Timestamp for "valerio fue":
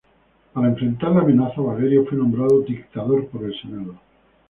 1.61-2.17